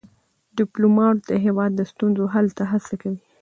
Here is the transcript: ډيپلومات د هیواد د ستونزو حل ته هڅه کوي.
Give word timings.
ډيپلومات 0.57 1.17
د 1.29 1.31
هیواد 1.45 1.71
د 1.75 1.81
ستونزو 1.91 2.23
حل 2.33 2.47
ته 2.57 2.63
هڅه 2.71 2.93
کوي. 3.01 3.19